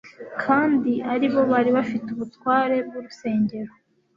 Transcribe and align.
kandi 0.43 0.91
aribo 1.13 1.41
bari 1.51 1.69
bafite 1.77 2.07
ubutware 2.11 2.75
bw'urusengero. 2.87 3.71